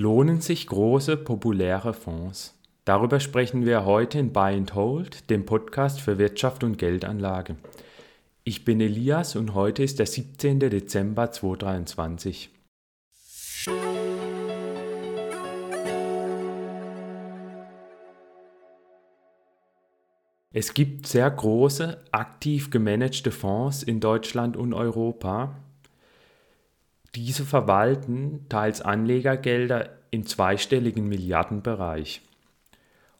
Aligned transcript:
Lohnen 0.00 0.40
sich 0.40 0.66
große, 0.66 1.18
populäre 1.18 1.92
Fonds? 1.92 2.58
Darüber 2.86 3.20
sprechen 3.20 3.66
wir 3.66 3.84
heute 3.84 4.18
in 4.18 4.32
Buy 4.32 4.56
and 4.56 4.74
Hold, 4.74 5.28
dem 5.28 5.44
Podcast 5.44 6.00
für 6.00 6.16
Wirtschaft 6.16 6.64
und 6.64 6.78
Geldanlage. 6.78 7.56
Ich 8.42 8.64
bin 8.64 8.80
Elias 8.80 9.36
und 9.36 9.52
heute 9.52 9.82
ist 9.82 9.98
der 9.98 10.06
17. 10.06 10.58
Dezember 10.58 11.30
2023. 11.30 12.48
Es 20.54 20.72
gibt 20.72 21.08
sehr 21.08 21.30
große, 21.30 22.02
aktiv 22.10 22.70
gemanagte 22.70 23.30
Fonds 23.30 23.82
in 23.82 24.00
Deutschland 24.00 24.56
und 24.56 24.72
Europa, 24.72 25.56
diese 27.14 27.44
verwalten 27.44 28.46
teils 28.48 28.80
Anlegergelder 28.80 29.90
im 30.10 30.26
zweistelligen 30.26 31.08
Milliardenbereich. 31.08 32.22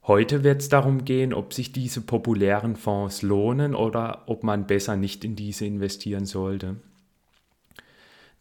Heute 0.05 0.45
wird 0.45 0.63
es 0.63 0.69
darum 0.69 1.05
gehen, 1.05 1.35
ob 1.35 1.53
sich 1.53 1.73
diese 1.73 2.01
populären 2.01 2.77
Fonds 2.77 3.23
lohnen 3.23 3.75
oder 3.75 4.23
ob 4.27 4.43
man 4.45 4.67
besser 4.67 4.97
nicht 4.97 5.25
in 5.25 5.37
diese 5.37 5.67
investieren 5.67 6.25
sollte. 6.25 6.77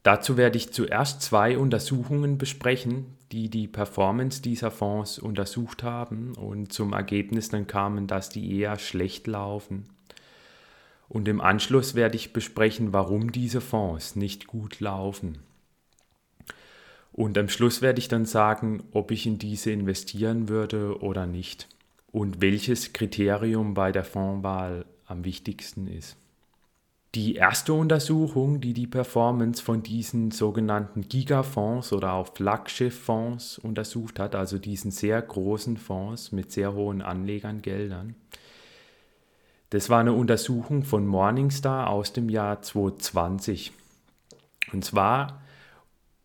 Dazu 0.03 0.37
werde 0.37 0.57
ich 0.57 0.71
zuerst 0.71 1.21
zwei 1.21 1.57
Untersuchungen 1.57 2.37
besprechen, 2.37 3.17
die 3.31 3.49
die 3.49 3.67
Performance 3.67 4.41
dieser 4.41 4.71
Fonds 4.71 5.19
untersucht 5.19 5.83
haben 5.83 6.33
und 6.35 6.71
zum 6.71 6.93
Ergebnis 6.93 7.49
dann 7.49 7.67
kamen, 7.67 8.07
dass 8.07 8.29
die 8.29 8.59
eher 8.59 8.79
schlecht 8.79 9.27
laufen. 9.27 9.87
Und 11.09 11.27
im 11.27 11.41
Anschluss 11.41 11.95
werde 11.95 12.15
ich 12.15 12.33
besprechen, 12.33 12.93
warum 12.93 13.31
diese 13.31 13.61
Fonds 13.61 14.15
nicht 14.15 14.47
gut 14.47 14.79
laufen. 14.79 15.39
Und 17.11 17.37
am 17.37 17.49
Schluss 17.49 17.81
werde 17.81 17.99
ich 17.99 18.07
dann 18.07 18.25
sagen, 18.25 18.83
ob 18.91 19.11
ich 19.11 19.25
in 19.25 19.39
diese 19.39 19.71
investieren 19.71 20.47
würde 20.47 21.01
oder 21.01 21.25
nicht. 21.25 21.67
Und 22.11 22.41
welches 22.41 22.93
Kriterium 22.93 23.73
bei 23.73 23.91
der 23.91 24.03
Fondswahl 24.03 24.85
am 25.05 25.25
wichtigsten 25.25 25.87
ist. 25.87 26.15
Die 27.15 27.33
erste 27.33 27.73
Untersuchung, 27.73 28.61
die 28.61 28.73
die 28.73 28.85
Performance 28.85 29.63
von 29.63 29.81
diesen 29.81 30.29
sogenannten 30.29 31.09
Gigafonds 31.09 31.91
oder 31.91 32.13
auch 32.13 32.35
Flaggschiff-Fonds 32.35 33.57
untersucht 33.57 34.19
hat, 34.19 34.35
also 34.35 34.59
diesen 34.59 34.91
sehr 34.91 35.19
großen 35.19 35.77
Fonds 35.77 36.31
mit 36.31 36.51
sehr 36.51 36.73
hohen 36.73 37.01
Anlegergeldern, 37.01 38.13
das 39.69 39.89
war 39.89 39.99
eine 39.99 40.13
Untersuchung 40.13 40.83
von 40.83 41.05
Morningstar 41.05 41.89
aus 41.89 42.13
dem 42.13 42.29
Jahr 42.29 42.61
2020. 42.61 43.71
Und 44.73 44.83
zwar 44.83 45.41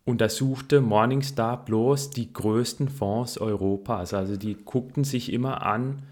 untersuchte 0.05 0.81
Morningstar 0.81 1.65
bloß 1.65 2.11
die 2.11 2.33
größten 2.33 2.89
Fonds 2.89 3.39
Europas. 3.39 4.15
Also 4.15 4.37
die 4.37 4.55
guckten 4.55 5.05
sich 5.05 5.33
immer 5.33 5.63
an, 5.63 6.03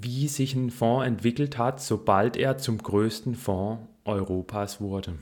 wie 0.00 0.28
sich 0.28 0.54
ein 0.54 0.70
Fonds 0.70 1.06
entwickelt 1.06 1.56
hat, 1.56 1.80
sobald 1.80 2.36
er 2.36 2.58
zum 2.58 2.78
größten 2.78 3.36
Fonds 3.36 3.82
Europas 4.04 4.80
wurde. 4.80 5.14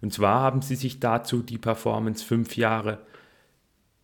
Und 0.00 0.12
zwar 0.12 0.40
haben 0.40 0.62
sie 0.62 0.74
sich 0.74 1.00
dazu 1.00 1.42
die 1.42 1.58
Performance 1.58 2.24
fünf 2.24 2.56
Jahre 2.56 2.98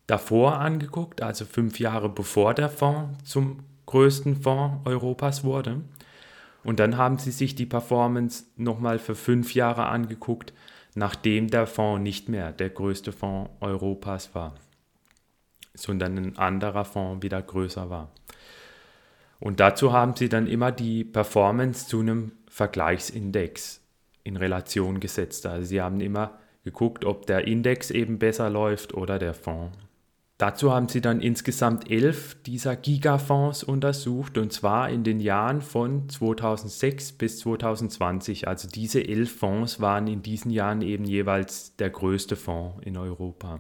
davor 0.06 0.58
angeguckt, 0.58 1.22
also 1.22 1.44
fünf 1.44 1.80
Jahre 1.80 2.08
bevor 2.08 2.54
der 2.54 2.68
Fonds 2.68 3.24
zum 3.24 3.60
größten 3.88 4.36
Fonds 4.36 4.86
Europas 4.86 5.44
wurde. 5.44 5.80
Und 6.62 6.78
dann 6.78 6.98
haben 6.98 7.16
sie 7.16 7.30
sich 7.30 7.54
die 7.54 7.64
Performance 7.64 8.44
nochmal 8.56 8.98
für 8.98 9.14
fünf 9.14 9.54
Jahre 9.54 9.86
angeguckt, 9.86 10.52
nachdem 10.94 11.48
der 11.48 11.66
Fonds 11.66 12.02
nicht 12.02 12.28
mehr 12.28 12.52
der 12.52 12.68
größte 12.68 13.12
Fonds 13.12 13.50
Europas 13.60 14.34
war, 14.34 14.54
sondern 15.72 16.18
ein 16.18 16.36
anderer 16.36 16.84
Fonds 16.84 17.22
wieder 17.22 17.40
größer 17.40 17.88
war. 17.88 18.10
Und 19.40 19.58
dazu 19.58 19.92
haben 19.92 20.14
sie 20.16 20.28
dann 20.28 20.46
immer 20.48 20.70
die 20.70 21.04
Performance 21.04 21.88
zu 21.88 22.00
einem 22.00 22.32
Vergleichsindex 22.50 23.80
in 24.22 24.36
Relation 24.36 25.00
gesetzt. 25.00 25.46
Also 25.46 25.64
sie 25.64 25.80
haben 25.80 26.00
immer 26.00 26.38
geguckt, 26.62 27.06
ob 27.06 27.24
der 27.26 27.46
Index 27.46 27.90
eben 27.90 28.18
besser 28.18 28.50
läuft 28.50 28.92
oder 28.92 29.18
der 29.18 29.32
Fonds. 29.32 29.78
Dazu 30.38 30.72
haben 30.72 30.88
sie 30.88 31.00
dann 31.00 31.20
insgesamt 31.20 31.90
elf 31.90 32.36
dieser 32.44 32.76
Gigafonds 32.76 33.64
untersucht 33.64 34.38
und 34.38 34.52
zwar 34.52 34.88
in 34.88 35.02
den 35.02 35.18
Jahren 35.18 35.60
von 35.60 36.08
2006 36.08 37.12
bis 37.12 37.40
2020. 37.40 38.46
Also 38.46 38.68
diese 38.68 39.06
elf 39.06 39.36
Fonds 39.36 39.80
waren 39.80 40.06
in 40.06 40.22
diesen 40.22 40.52
Jahren 40.52 40.80
eben 40.80 41.04
jeweils 41.04 41.74
der 41.74 41.90
größte 41.90 42.36
Fonds 42.36 42.76
in 42.86 42.96
Europa. 42.96 43.58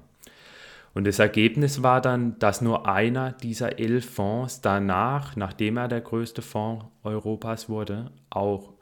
Und 0.94 1.04
das 1.04 1.18
Ergebnis 1.18 1.82
war 1.82 2.00
dann, 2.00 2.38
dass 2.38 2.60
nur 2.60 2.88
einer 2.88 3.32
dieser 3.32 3.80
elf 3.80 4.08
Fonds 4.08 4.60
danach, 4.60 5.34
nachdem 5.34 5.78
er 5.78 5.88
der 5.88 6.00
größte 6.00 6.42
Fonds 6.42 6.84
Europas 7.02 7.68
wurde, 7.68 8.12
auch 8.30 8.72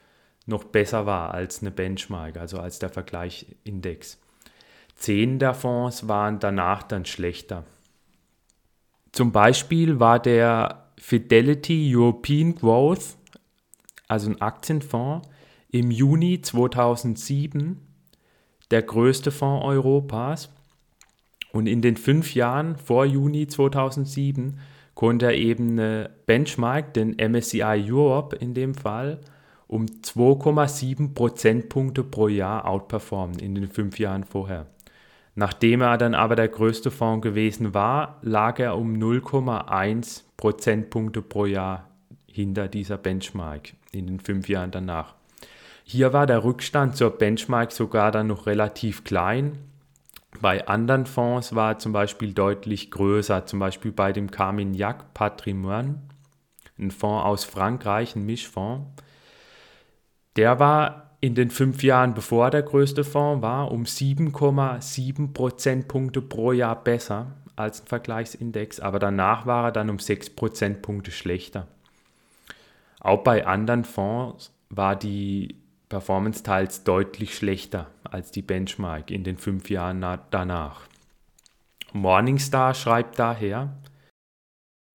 noch 0.44 0.64
besser 0.64 1.06
war 1.06 1.32
als 1.32 1.62
eine 1.62 1.70
Benchmark, 1.70 2.36
also 2.36 2.58
als 2.58 2.78
der 2.78 2.90
Vergleichsindex. 2.90 4.20
Zehn 4.96 5.38
der 5.38 5.54
Fonds 5.54 6.08
waren 6.08 6.38
danach 6.38 6.82
dann 6.82 7.06
schlechter. 7.06 7.64
Zum 9.16 9.32
Beispiel 9.32 9.98
war 9.98 10.18
der 10.18 10.90
Fidelity 10.98 11.90
European 11.96 12.54
Growth, 12.54 13.16
also 14.08 14.28
ein 14.28 14.42
Aktienfonds, 14.42 15.26
im 15.70 15.90
Juni 15.90 16.42
2007 16.42 17.80
der 18.70 18.82
größte 18.82 19.30
Fonds 19.30 19.64
Europas. 19.64 20.50
Und 21.50 21.66
in 21.66 21.80
den 21.80 21.96
fünf 21.96 22.34
Jahren 22.34 22.76
vor 22.76 23.06
Juni 23.06 23.46
2007 23.46 24.60
konnte 24.94 25.24
er 25.24 25.34
eben 25.34 25.78
eine 25.78 26.10
Benchmark, 26.26 26.92
den 26.92 27.16
MSCI 27.16 27.86
Europe 27.90 28.36
in 28.36 28.52
dem 28.52 28.74
Fall, 28.74 29.22
um 29.66 29.86
2,7 29.86 31.14
Prozentpunkte 31.14 32.04
pro 32.04 32.28
Jahr 32.28 32.66
outperformen 32.66 33.38
in 33.38 33.54
den 33.54 33.68
fünf 33.68 33.98
Jahren 33.98 34.24
vorher. 34.24 34.66
Nachdem 35.38 35.82
er 35.82 35.98
dann 35.98 36.14
aber 36.14 36.34
der 36.34 36.48
größte 36.48 36.90
Fonds 36.90 37.22
gewesen 37.22 37.74
war, 37.74 38.18
lag 38.22 38.58
er 38.58 38.76
um 38.76 38.94
0,1 38.94 40.22
Prozentpunkte 40.38 41.20
pro 41.20 41.44
Jahr 41.44 41.90
hinter 42.26 42.68
dieser 42.68 42.96
Benchmark 42.96 43.74
in 43.92 44.06
den 44.06 44.18
fünf 44.18 44.48
Jahren 44.48 44.70
danach. 44.70 45.14
Hier 45.84 46.14
war 46.14 46.26
der 46.26 46.42
Rückstand 46.42 46.96
zur 46.96 47.10
Benchmark 47.10 47.70
sogar 47.70 48.10
dann 48.12 48.28
noch 48.28 48.46
relativ 48.46 49.04
klein. 49.04 49.58
Bei 50.40 50.66
anderen 50.68 51.04
Fonds 51.04 51.54
war 51.54 51.72
er 51.72 51.78
zum 51.78 51.92
Beispiel 51.92 52.32
deutlich 52.32 52.90
größer, 52.90 53.44
zum 53.44 53.58
Beispiel 53.58 53.92
bei 53.92 54.12
dem 54.12 54.30
Carmignac 54.30 55.12
Patrimoine, 55.12 56.00
ein 56.78 56.90
Fonds 56.90 57.24
aus 57.24 57.44
Frankreich, 57.44 58.16
ein 58.16 58.24
Mischfonds. 58.24 59.02
Der 60.36 60.58
war 60.58 61.05
in 61.26 61.34
den 61.34 61.50
fünf 61.50 61.82
Jahren, 61.82 62.14
bevor 62.14 62.50
der 62.50 62.62
größte 62.62 63.02
Fonds 63.02 63.42
war, 63.42 63.72
um 63.72 63.82
7,7 63.82 65.32
Prozentpunkte 65.32 66.22
pro 66.22 66.52
Jahr 66.52 66.84
besser 66.84 67.32
als 67.56 67.80
ein 67.80 67.88
Vergleichsindex, 67.88 68.78
aber 68.78 69.00
danach 69.00 69.44
war 69.44 69.64
er 69.64 69.72
dann 69.72 69.90
um 69.90 69.98
6 69.98 70.30
Prozentpunkte 70.30 71.10
schlechter. 71.10 71.66
Auch 73.00 73.24
bei 73.24 73.44
anderen 73.44 73.84
Fonds 73.84 74.52
war 74.70 74.94
die 74.94 75.56
Performance 75.88 76.44
teils 76.44 76.84
deutlich 76.84 77.34
schlechter 77.34 77.88
als 78.04 78.30
die 78.30 78.42
Benchmark 78.42 79.10
in 79.10 79.24
den 79.24 79.36
fünf 79.36 79.68
Jahren 79.68 80.04
danach. 80.30 80.82
Morningstar 81.92 82.72
schreibt 82.74 83.18
daher, 83.18 83.72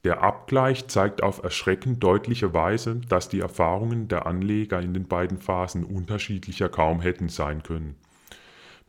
der 0.03 0.23
Abgleich 0.23 0.87
zeigt 0.87 1.21
auf 1.21 1.43
erschreckend 1.43 2.03
deutliche 2.03 2.53
Weise, 2.53 3.01
dass 3.07 3.29
die 3.29 3.39
Erfahrungen 3.39 4.07
der 4.07 4.25
Anleger 4.25 4.81
in 4.81 4.93
den 4.93 5.07
beiden 5.07 5.37
Phasen 5.37 5.83
unterschiedlicher 5.83 6.69
kaum 6.69 7.01
hätten 7.01 7.29
sein 7.29 7.61
können. 7.61 7.95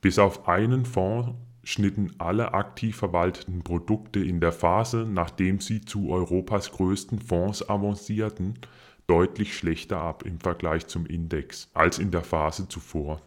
Bis 0.00 0.18
auf 0.18 0.48
einen 0.48 0.86
Fonds 0.86 1.34
schnitten 1.64 2.14
alle 2.18 2.54
aktiv 2.54 2.96
verwalteten 2.96 3.62
Produkte 3.62 4.20
in 4.20 4.40
der 4.40 4.52
Phase, 4.52 5.06
nachdem 5.08 5.60
sie 5.60 5.82
zu 5.82 6.10
Europas 6.10 6.72
größten 6.72 7.20
Fonds 7.20 7.68
avancierten, 7.68 8.58
deutlich 9.06 9.56
schlechter 9.56 10.00
ab 10.00 10.24
im 10.24 10.40
Vergleich 10.40 10.86
zum 10.86 11.06
Index 11.06 11.68
als 11.74 11.98
in 11.98 12.10
der 12.10 12.24
Phase 12.24 12.68
zuvor. 12.68 13.20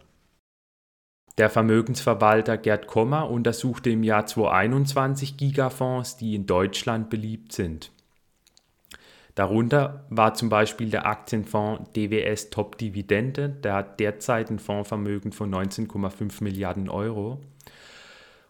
Der 1.38 1.50
Vermögensverwalter 1.50 2.58
Gerd 2.58 2.88
Kommer 2.88 3.30
untersuchte 3.30 3.90
im 3.90 4.04
Jahr 4.04 4.26
2021 4.26 5.36
Gigafonds, 5.36 6.16
die 6.16 6.34
in 6.34 6.46
Deutschland 6.46 7.10
beliebt 7.10 7.52
sind. 7.52 7.92
Darunter 9.36 10.06
war 10.10 10.34
zum 10.34 10.48
Beispiel 10.48 10.90
der 10.90 11.06
Aktienfonds 11.06 11.92
DWS 11.92 12.52
Top 12.52 12.78
Dividende, 12.78 13.50
der 13.50 13.74
hat 13.74 14.00
derzeit 14.00 14.50
ein 14.50 14.60
Fondsvermögen 14.60 15.34
von 15.34 15.54
19,5 15.54 16.42
Milliarden 16.42 16.90
Euro. 16.90 17.42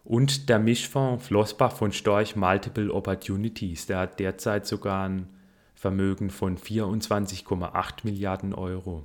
Und 0.04 0.48
der 0.48 0.60
Mischfonds 0.60 1.26
Flossbach 1.26 1.72
von 1.72 1.90
Storch 1.90 2.36
Multiple 2.36 2.92
Opportunities, 2.92 3.86
der 3.86 3.98
hat 3.98 4.20
derzeit 4.20 4.64
sogar 4.64 5.08
ein 5.08 5.26
Vermögen 5.74 6.30
von 6.30 6.56
24,8 6.56 8.04
Milliarden 8.04 8.54
Euro. 8.54 9.02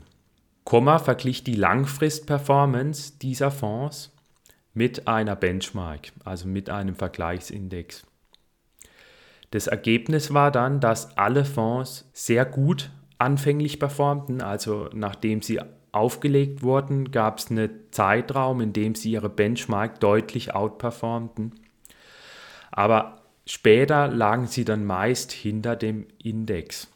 Komma 0.64 1.00
verglich 1.00 1.44
die 1.44 1.56
Langfrist-Performance 1.56 3.14
dieser 3.20 3.52
Fonds 3.52 4.12
mit 4.74 5.08
einer 5.08 5.36
Benchmark, 5.36 6.12
also 6.24 6.48
mit 6.48 6.70
einem 6.70 6.96
Vergleichsindex. 6.96 8.06
Das 9.52 9.68
Ergebnis 9.68 10.34
war 10.34 10.52
dann, 10.52 10.80
dass 10.80 11.18
alle 11.18 11.44
Fonds 11.44 12.10
sehr 12.14 12.46
gut 12.46 12.92
anfänglich 13.18 13.80
performten, 13.80 14.42
also 14.42 14.90
nachdem 14.94 15.42
sie 15.42 15.60
aufgelegt 15.92 16.64
wurden, 16.64 17.12
gab 17.12 17.40
es 17.40 17.52
einen 17.52 17.70
Zeitraum, 17.92 18.62
in 18.62 18.74
dem 18.74 18.96
sie 18.96 19.12
ihre 19.12 19.30
Benchmark 19.30 20.00
deutlich 20.00 20.56
outperformten. 20.56 21.54
Aber 22.72 23.22
später 23.46 24.08
lagen 24.08 24.48
sie 24.48 24.64
dann 24.64 24.86
meist 24.86 25.32
hinter 25.34 25.76
dem 25.76 26.08
Index. 26.24 26.91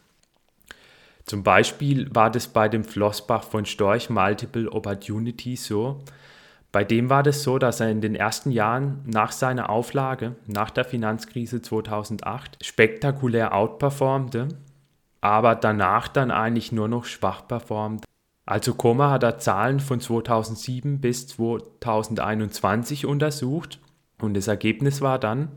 Zum 1.26 1.42
Beispiel 1.42 2.14
war 2.14 2.30
das 2.30 2.48
bei 2.48 2.70
dem 2.70 2.84
Flossbach 2.84 3.44
von 3.44 3.66
Storch 3.66 4.10
Multiple 4.10 4.72
Opportunity 4.72 5.56
so. 5.56 6.04
Bei 6.72 6.84
dem 6.84 7.10
war 7.10 7.24
das 7.24 7.42
so, 7.42 7.58
dass 7.58 7.80
er 7.80 7.90
in 7.90 8.02
den 8.02 8.16
ersten 8.16 8.52
Jahren 8.52 9.02
nach 9.06 9.32
seiner 9.32 9.70
Auflage, 9.70 10.36
nach 10.46 10.70
der 10.70 10.86
Finanzkrise 10.86 11.62
2008, 11.62 12.64
spektakulär 12.64 13.56
outperformte, 13.56 14.50
aber 15.22 15.56
danach 15.56 16.08
dann 16.08 16.30
eigentlich 16.30 16.72
nur 16.72 16.88
noch 16.88 17.06
schwach 17.06 17.48
performte. 17.48 18.06
Also 18.46 18.76
Koma 18.76 19.10
hat 19.10 19.24
er 19.24 19.40
Zahlen 19.40 19.80
von 19.80 20.00
2007 20.00 21.02
bis 21.02 21.28
2021 21.30 23.08
untersucht 23.08 23.80
und 24.22 24.36
das 24.36 24.48
Ergebnis 24.48 25.02
war 25.02 25.18
dann, 25.18 25.50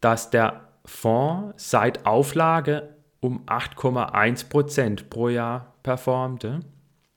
dass 0.00 0.30
der 0.30 0.68
Fonds 0.84 1.70
seit 1.70 2.06
Auflage 2.06 2.97
um 3.20 3.44
8,1% 3.46 5.08
pro 5.08 5.28
Jahr 5.28 5.74
performte, 5.82 6.60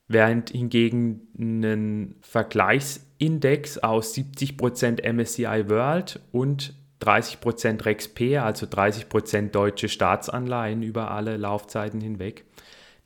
während 0.08 0.50
hingegen 0.50 1.28
ein 1.38 2.16
Vergleichsindex 2.22 3.78
aus 3.78 4.16
70% 4.16 5.02
MSCI 5.12 5.70
World 5.70 6.20
und 6.32 6.74
30% 7.02 7.86
RexP, 7.86 8.38
also 8.38 8.66
30% 8.66 9.50
deutsche 9.50 9.90
Staatsanleihen 9.90 10.84
über 10.84 11.12
alle 11.12 11.38
Laufzeiten 11.38 12.00
hinweg, 12.00 12.46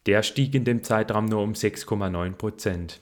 der 0.06 0.22
stieg 0.22 0.54
in 0.54 0.66
dem 0.66 0.84
Zeitraum 0.84 1.26
nur 1.26 1.42
um 1.42 1.54
6,9% 1.54 3.00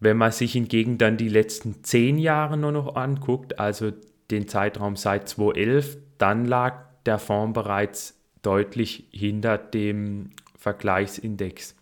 Wenn 0.00 0.16
man 0.16 0.32
sich 0.32 0.52
hingegen 0.52 0.98
dann 0.98 1.16
die 1.16 1.28
letzten 1.28 1.84
zehn 1.84 2.18
Jahre 2.18 2.56
nur 2.56 2.72
noch 2.72 2.96
anguckt, 2.96 3.58
also 3.58 3.92
den 4.30 4.48
Zeitraum 4.48 4.96
seit 4.96 5.28
2011, 5.28 5.98
dann 6.18 6.44
lag 6.44 6.84
der 7.04 7.18
Fonds 7.18 7.54
bereits 7.54 8.17
deutlich 8.42 9.04
hinter 9.10 9.58
dem 9.58 10.30
Vergleichsindex. 10.58 11.74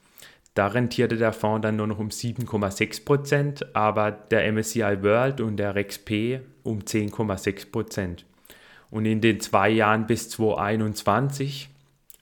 Da 0.54 0.68
rentierte 0.68 1.16
der 1.16 1.34
Fonds 1.34 1.62
dann 1.62 1.76
nur 1.76 1.86
noch 1.86 1.98
um 1.98 2.08
7,6 2.08 3.04
Prozent, 3.04 3.76
aber 3.76 4.10
der 4.10 4.50
MSCI 4.50 5.02
World 5.02 5.40
und 5.42 5.58
der 5.58 5.74
RexP 5.74 6.40
um 6.62 6.80
10,6 6.80 7.70
Prozent. 7.70 8.24
Und 8.90 9.04
in 9.04 9.20
den 9.20 9.40
zwei 9.40 9.68
Jahren 9.68 10.06
bis 10.06 10.30
2021 10.30 11.68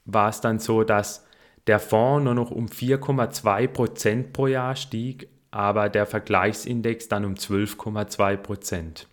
war 0.05 0.31
es 0.31 0.41
dann 0.41 0.59
so, 0.59 0.83
dass 0.83 1.25
der 1.67 1.79
Fonds 1.79 2.25
nur 2.25 2.35
noch 2.35 2.51
um 2.51 2.67
4,2 2.67 3.69
Prozent 3.69 4.33
pro 4.33 4.49
Jahr 4.49 4.75
stieg, 4.75 5.29
aber 5.51 5.89
der 5.89 6.07
Vergleichsindex 6.07 7.09
dann 7.09 7.25
um 7.25 7.35
12,2 7.35 8.37
Prozent. 8.37 9.07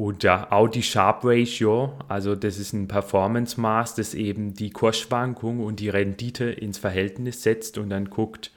Und 0.00 0.22
ja, 0.22 0.50
Audi 0.50 0.82
Sharp 0.82 1.26
Ratio, 1.26 1.92
also 2.08 2.34
das 2.34 2.58
ist 2.58 2.72
ein 2.72 2.88
Performance-Maß, 2.88 3.96
das 3.96 4.14
eben 4.14 4.54
die 4.54 4.70
Kursschwankung 4.70 5.60
und 5.60 5.78
die 5.78 5.90
Rendite 5.90 6.46
ins 6.46 6.78
Verhältnis 6.78 7.42
setzt 7.42 7.76
und 7.76 7.90
dann 7.90 8.08
guckt, 8.08 8.50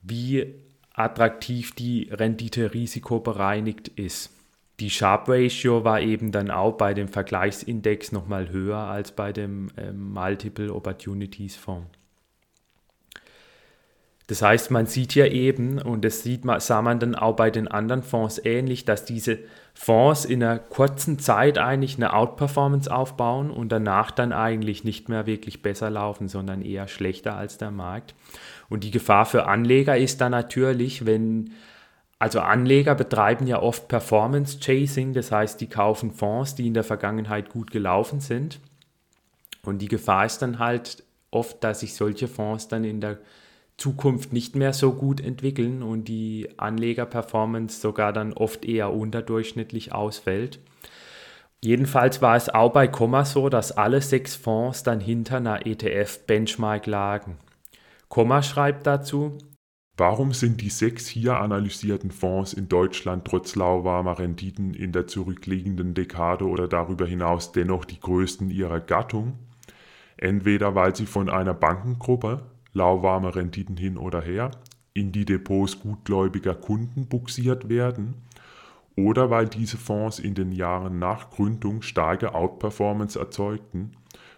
wie 0.00 0.54
attraktiv 0.94 1.74
die 1.74 2.08
Rendite 2.10 2.72
risikobereinigt 2.72 3.88
ist. 3.88 4.30
Die 4.80 4.88
Sharp 4.88 5.28
Ratio 5.28 5.84
war 5.84 6.00
eben 6.00 6.32
dann 6.32 6.50
auch 6.50 6.78
bei 6.78 6.94
dem 6.94 7.08
Vergleichsindex 7.08 8.10
nochmal 8.12 8.48
höher 8.48 8.78
als 8.78 9.12
bei 9.12 9.34
dem 9.34 9.68
äh, 9.76 9.92
Multiple 9.92 10.72
Opportunities 10.72 11.54
Fonds. 11.54 11.97
Das 14.28 14.42
heißt, 14.42 14.70
man 14.70 14.84
sieht 14.84 15.14
ja 15.14 15.24
eben, 15.24 15.80
und 15.80 16.04
das 16.04 16.22
sieht 16.22 16.44
man, 16.44 16.60
sah 16.60 16.82
man 16.82 17.00
dann 17.00 17.14
auch 17.14 17.34
bei 17.34 17.50
den 17.50 17.66
anderen 17.66 18.02
Fonds 18.02 18.38
ähnlich, 18.44 18.84
dass 18.84 19.06
diese 19.06 19.38
Fonds 19.72 20.26
in 20.26 20.42
einer 20.42 20.58
kurzen 20.58 21.18
Zeit 21.18 21.56
eigentlich 21.56 21.96
eine 21.96 22.12
Outperformance 22.12 22.94
aufbauen 22.94 23.50
und 23.50 23.72
danach 23.72 24.10
dann 24.10 24.34
eigentlich 24.34 24.84
nicht 24.84 25.08
mehr 25.08 25.24
wirklich 25.24 25.62
besser 25.62 25.88
laufen, 25.88 26.28
sondern 26.28 26.60
eher 26.60 26.88
schlechter 26.88 27.38
als 27.38 27.56
der 27.56 27.70
Markt. 27.70 28.14
Und 28.68 28.84
die 28.84 28.90
Gefahr 28.90 29.24
für 29.24 29.46
Anleger 29.46 29.96
ist 29.96 30.20
dann 30.20 30.32
natürlich, 30.32 31.06
wenn, 31.06 31.52
also 32.18 32.40
Anleger 32.40 32.94
betreiben 32.94 33.46
ja 33.46 33.62
oft 33.62 33.88
Performance 33.88 34.58
Chasing, 34.60 35.14
das 35.14 35.32
heißt, 35.32 35.58
die 35.58 35.70
kaufen 35.70 36.10
Fonds, 36.10 36.54
die 36.54 36.66
in 36.66 36.74
der 36.74 36.84
Vergangenheit 36.84 37.48
gut 37.48 37.70
gelaufen 37.70 38.20
sind. 38.20 38.60
Und 39.62 39.78
die 39.78 39.88
Gefahr 39.88 40.26
ist 40.26 40.42
dann 40.42 40.58
halt 40.58 41.02
oft, 41.30 41.64
dass 41.64 41.80
sich 41.80 41.94
solche 41.94 42.28
Fonds 42.28 42.68
dann 42.68 42.84
in 42.84 43.00
der 43.00 43.16
Zukunft 43.78 44.32
nicht 44.32 44.56
mehr 44.56 44.72
so 44.72 44.92
gut 44.92 45.20
entwickeln 45.20 45.82
und 45.82 46.08
die 46.08 46.48
Anlegerperformance 46.56 47.80
sogar 47.80 48.12
dann 48.12 48.32
oft 48.32 48.64
eher 48.64 48.92
unterdurchschnittlich 48.92 49.92
ausfällt. 49.92 50.58
Jedenfalls 51.62 52.20
war 52.20 52.36
es 52.36 52.48
auch 52.48 52.72
bei 52.72 52.86
Komma 52.86 53.24
so, 53.24 53.48
dass 53.48 53.72
alle 53.72 54.02
sechs 54.02 54.36
Fonds 54.36 54.82
dann 54.82 55.00
hinter 55.00 55.38
einer 55.38 55.66
ETF-Benchmark 55.66 56.86
lagen. 56.86 57.38
Komma 58.08 58.42
schreibt 58.42 58.86
dazu, 58.86 59.38
Warum 59.96 60.32
sind 60.32 60.60
die 60.60 60.70
sechs 60.70 61.08
hier 61.08 61.40
analysierten 61.40 62.12
Fonds 62.12 62.52
in 62.52 62.68
Deutschland 62.68 63.24
trotz 63.24 63.56
lauwarmer 63.56 64.20
Renditen 64.20 64.72
in 64.72 64.92
der 64.92 65.08
zurückliegenden 65.08 65.92
Dekade 65.92 66.44
oder 66.44 66.68
darüber 66.68 67.04
hinaus 67.04 67.50
dennoch 67.50 67.84
die 67.84 67.98
größten 67.98 68.48
ihrer 68.50 68.78
Gattung? 68.78 69.40
Entweder 70.16 70.76
weil 70.76 70.94
sie 70.94 71.06
von 71.06 71.28
einer 71.28 71.52
Bankengruppe, 71.52 72.42
lauwarme 72.72 73.34
Renditen 73.34 73.76
hin 73.76 73.96
oder 73.96 74.20
her, 74.20 74.50
in 74.94 75.12
die 75.12 75.24
Depots 75.24 75.80
gutgläubiger 75.80 76.54
Kunden 76.54 77.06
buxiert 77.06 77.68
werden 77.68 78.14
oder 78.96 79.30
weil 79.30 79.46
diese 79.46 79.76
Fonds 79.76 80.18
in 80.18 80.34
den 80.34 80.50
Jahren 80.50 80.98
nach 80.98 81.30
Gründung 81.30 81.82
starke 81.82 82.34
Outperformance 82.34 83.16
erzeugten, 83.18 83.92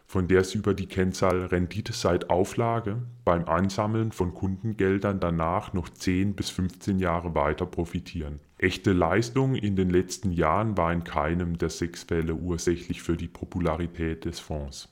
von 0.07 0.29
der 0.29 0.45
sie 0.45 0.59
über 0.59 0.75
die 0.75 0.87
Kennzahl 0.87 1.47
Rendite 1.47 1.93
seit 1.93 2.29
Auflage 2.29 3.01
beim 3.25 3.45
Ansammeln 3.45 4.13
von 4.13 4.35
Kundengeldern 4.35 5.21
danach 5.21 5.73
noch 5.73 5.89
10 5.89 6.35
bis 6.35 6.51
15 6.51 6.99
Jahre 6.99 7.35
weiter 7.35 7.65
profitieren. 7.65 8.41
Echte 8.59 8.93
Leistung 8.93 9.55
in 9.55 9.77
den 9.77 9.89
letzten 9.89 10.33
Jahren 10.33 10.77
war 10.77 10.93
in 10.93 11.05
keinem 11.05 11.57
der 11.57 11.71
sechs 11.71 12.03
Fälle 12.03 12.35
ursächlich 12.35 13.01
für 13.01 13.17
die 13.17 13.29
Popularität 13.29 14.27
des 14.27 14.41
Fonds. 14.41 14.89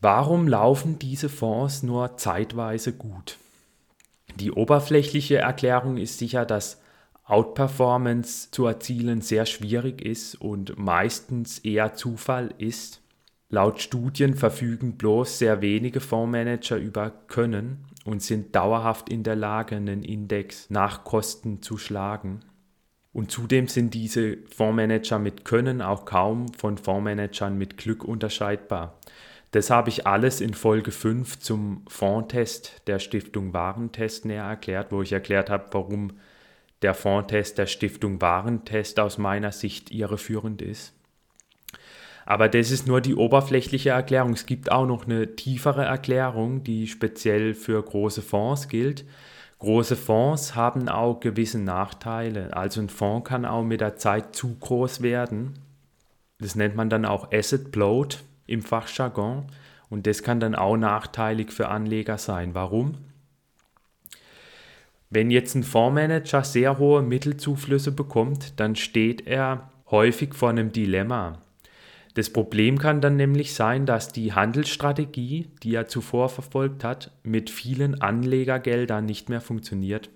Warum 0.00 0.46
laufen 0.46 0.98
diese 1.00 1.28
Fonds 1.28 1.82
nur 1.82 2.16
zeitweise 2.16 2.92
gut? 2.92 3.36
Die 4.36 4.52
oberflächliche 4.52 5.38
Erklärung 5.38 5.96
ist 5.96 6.18
sicher, 6.18 6.46
dass 6.46 6.80
Outperformance 7.24 8.50
zu 8.52 8.66
erzielen 8.66 9.22
sehr 9.22 9.44
schwierig 9.44 10.00
ist 10.00 10.36
und 10.36 10.78
meistens 10.78 11.58
eher 11.58 11.94
Zufall 11.94 12.54
ist. 12.58 13.02
Laut 13.50 13.80
Studien 13.80 14.34
verfügen 14.34 14.96
bloß 14.96 15.38
sehr 15.38 15.62
wenige 15.62 16.00
Fondsmanager 16.00 16.76
über 16.76 17.10
Können 17.26 17.86
und 18.04 18.22
sind 18.22 18.54
dauerhaft 18.54 19.08
in 19.08 19.24
der 19.24 19.36
Lage, 19.36 19.74
einen 19.76 20.04
Index 20.04 20.70
nach 20.70 21.02
Kosten 21.02 21.60
zu 21.60 21.76
schlagen. 21.76 22.40
Und 23.12 23.32
zudem 23.32 23.66
sind 23.66 23.94
diese 23.94 24.38
Fondsmanager 24.54 25.18
mit 25.18 25.44
Können 25.44 25.82
auch 25.82 26.04
kaum 26.04 26.52
von 26.52 26.78
Fondsmanagern 26.78 27.58
mit 27.58 27.78
Glück 27.78 28.04
unterscheidbar. 28.04 28.98
Das 29.50 29.70
habe 29.70 29.88
ich 29.88 30.06
alles 30.06 30.40
in 30.40 30.52
Folge 30.52 30.90
5 30.90 31.38
zum 31.38 31.82
Fondtest 31.88 32.82
der 32.86 32.98
Stiftung 32.98 33.54
Warentest 33.54 34.26
näher 34.26 34.44
erklärt, 34.44 34.92
wo 34.92 35.00
ich 35.00 35.12
erklärt 35.12 35.48
habe, 35.48 35.66
warum 35.72 36.12
der 36.82 36.94
Fondtest 36.94 37.56
der 37.56 37.66
Stiftung 37.66 38.20
Warentest 38.20 39.00
aus 39.00 39.16
meiner 39.16 39.52
Sicht 39.52 39.90
irreführend 39.90 40.60
ist. 40.60 40.92
Aber 42.26 42.50
das 42.50 42.70
ist 42.70 42.86
nur 42.86 43.00
die 43.00 43.14
oberflächliche 43.14 43.88
Erklärung. 43.88 44.34
Es 44.34 44.44
gibt 44.44 44.70
auch 44.70 44.86
noch 44.86 45.06
eine 45.06 45.34
tiefere 45.34 45.86
Erklärung, 45.86 46.62
die 46.62 46.86
speziell 46.86 47.54
für 47.54 47.82
große 47.82 48.20
Fonds 48.20 48.68
gilt. 48.68 49.06
Große 49.60 49.96
Fonds 49.96 50.54
haben 50.54 50.90
auch 50.90 51.20
gewisse 51.20 51.58
Nachteile. 51.58 52.54
Also 52.54 52.82
ein 52.82 52.90
Fonds 52.90 53.26
kann 53.26 53.46
auch 53.46 53.64
mit 53.64 53.80
der 53.80 53.96
Zeit 53.96 54.36
zu 54.36 54.54
groß 54.56 55.00
werden. 55.00 55.54
Das 56.38 56.54
nennt 56.54 56.76
man 56.76 56.90
dann 56.90 57.06
auch 57.06 57.32
Asset 57.32 57.72
Bloat 57.72 58.22
im 58.48 58.62
Fachjargon. 58.62 59.46
Und 59.88 60.06
das 60.06 60.24
kann 60.24 60.40
dann 60.40 60.56
auch 60.56 60.76
nachteilig 60.76 61.52
für 61.52 61.68
Anleger 61.68 62.18
sein. 62.18 62.54
Warum? 62.54 62.96
Wenn 65.10 65.30
jetzt 65.30 65.54
ein 65.54 65.62
Fondsmanager 65.62 66.44
sehr 66.44 66.78
hohe 66.78 67.02
Mittelzuflüsse 67.02 67.92
bekommt, 67.92 68.58
dann 68.60 68.76
steht 68.76 69.26
er 69.26 69.70
häufig 69.90 70.34
vor 70.34 70.50
einem 70.50 70.72
Dilemma. 70.72 71.40
Das 72.14 72.30
Problem 72.30 72.78
kann 72.78 73.00
dann 73.00 73.16
nämlich 73.16 73.54
sein, 73.54 73.86
dass 73.86 74.08
die 74.08 74.32
Handelsstrategie, 74.32 75.50
die 75.62 75.74
er 75.74 75.86
zuvor 75.86 76.28
verfolgt 76.28 76.84
hat, 76.84 77.12
mit 77.22 77.48
vielen 77.48 78.02
Anlegergeldern 78.02 79.04
nicht 79.04 79.28
mehr 79.28 79.40
funktioniert. 79.40 80.10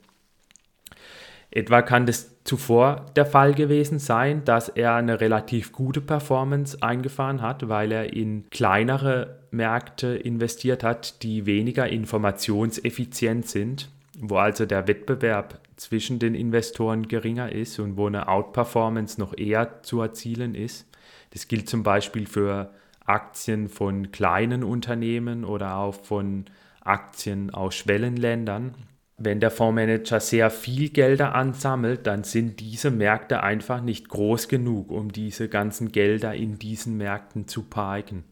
Etwa 1.51 1.81
kann 1.83 2.07
das 2.07 2.32
zuvor 2.45 3.07
der 3.17 3.27
Fall 3.27 3.55
gewesen 3.55 3.99
sein, 3.99 4.45
dass 4.45 4.69
er 4.69 4.95
eine 4.95 5.21
relativ 5.21 5.73
gute 5.73 6.01
Performance 6.01 6.79
eingefahren 6.81 7.43
hat, 7.43 7.69
weil 7.69 7.93
er 7.93 8.13
in 8.13 8.49
kleinere 8.51 9.39
Märkte 9.51 10.09
investiert 10.09 10.83
hat, 10.83 11.23
die 11.23 11.47
weniger 11.47 11.89
informationseffizient 11.89 13.47
sind, 13.47 13.91
wo 14.19 14.37
also 14.37 14.67
der 14.67 14.89
Wettbewerb 14.89 15.61
zwischen 15.77 16.19
den 16.19 16.35
Investoren 16.35 17.09
geringer 17.09 17.53
ist 17.53 17.79
und 17.79 17.97
wo 17.97 18.07
eine 18.07 18.29
Outperformance 18.29 19.21
noch 19.21 19.37
eher 19.37 19.83
zu 19.83 20.01
erzielen 20.01 20.55
ist. 20.55 20.87
Das 21.31 21.49
gilt 21.49 21.69
zum 21.69 21.83
Beispiel 21.83 22.27
für 22.27 22.71
Aktien 23.05 23.69
von 23.69 24.13
kleinen 24.13 24.63
Unternehmen 24.63 25.45
oder 25.45 25.77
auch 25.77 25.95
von 25.95 26.45
Aktien 26.85 27.51
aus 27.51 27.75
Schwellenländern. 27.75 28.75
Wenn 29.25 29.39
der 29.39 29.53
Fondsmanager 29.53 30.19
sehr 30.19 30.51
viel 30.51 30.89
Gelder 30.89 31.37
ansammelt, 31.37 32.09
dann 32.09 32.25
sind 32.25 32.59
diese 32.59 32.91
Märkte 32.91 33.45
einfach 33.45 33.81
nicht 33.81 34.09
groß 34.09 34.49
genug, 34.49 34.91
um 34.91 35.13
diese 35.13 35.49
ganzen 35.49 35.93
Gelder 35.93 36.35
in 36.35 36.59
diesen 36.59 36.97
Märkten 36.97 37.47
zu 37.47 37.63
parken. 37.63 38.25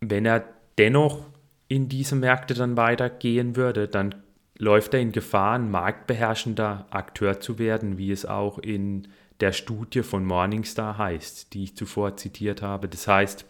Wenn 0.00 0.24
er 0.24 0.44
dennoch 0.78 1.26
in 1.68 1.90
diese 1.90 2.16
Märkte 2.16 2.54
dann 2.54 2.78
weitergehen 2.78 3.54
würde, 3.54 3.86
dann 3.86 4.14
läuft 4.56 4.94
er 4.94 5.00
in 5.00 5.12
Gefahr, 5.12 5.56
ein 5.56 5.70
marktbeherrschender 5.70 6.86
Akteur 6.88 7.40
zu 7.40 7.58
werden, 7.58 7.98
wie 7.98 8.12
es 8.12 8.24
auch 8.24 8.58
in 8.58 9.08
der 9.40 9.52
Studie 9.52 10.02
von 10.02 10.24
Morningstar 10.24 10.96
heißt, 10.96 11.52
die 11.52 11.64
ich 11.64 11.76
zuvor 11.76 12.16
zitiert 12.16 12.62
habe. 12.62 12.88
Das 12.88 13.06
heißt, 13.06 13.44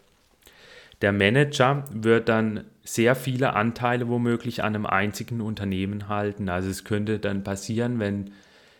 der 1.02 1.12
Manager 1.12 1.84
wird 1.92 2.28
dann 2.28 2.64
sehr 2.82 3.14
viele 3.14 3.54
Anteile 3.54 4.08
womöglich 4.08 4.62
an 4.62 4.74
einem 4.74 4.86
einzigen 4.86 5.40
Unternehmen 5.40 6.08
halten. 6.08 6.48
Also 6.48 6.68
es 6.68 6.84
könnte 6.84 7.18
dann 7.18 7.44
passieren, 7.44 7.98
wenn 7.98 8.32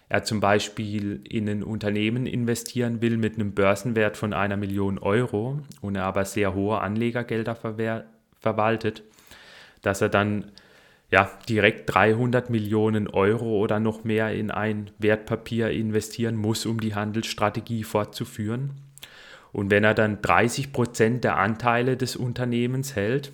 er 0.09 0.25
zum 0.25 0.41
Beispiel 0.41 1.21
in 1.29 1.49
ein 1.49 1.63
Unternehmen 1.63 2.27
investieren 2.27 3.01
will 3.01 3.17
mit 3.17 3.37
einem 3.37 3.53
Börsenwert 3.53 4.17
von 4.17 4.33
einer 4.33 4.57
Million 4.57 4.99
Euro 4.99 5.61
und 5.81 5.95
er 5.95 6.05
aber 6.05 6.25
sehr 6.25 6.53
hohe 6.55 6.81
Anlegergelder 6.81 7.57
verwaltet, 8.41 9.05
dass 9.83 10.01
er 10.01 10.09
dann 10.09 10.51
ja, 11.13 11.31
direkt 11.49 11.93
300 11.95 12.51
Millionen 12.51 13.09
Euro 13.09 13.59
oder 13.59 13.81
noch 13.81 14.05
mehr 14.05 14.33
in 14.33 14.51
ein 14.51 14.91
Wertpapier 14.99 15.71
investieren 15.71 16.37
muss, 16.37 16.67
um 16.67 16.81
die 16.81 16.95
Handelsstrategie 16.95 17.85
fortzuführen. 17.85 18.73
Und 19.53 19.71
wenn 19.71 19.85
er 19.85 19.95
dann 19.95 20.23
30 20.23 20.73
Prozent 20.73 21.25
der 21.25 21.37
Anteile 21.37 21.97
des 21.97 22.17
Unternehmens 22.17 22.97
hält, 22.97 23.33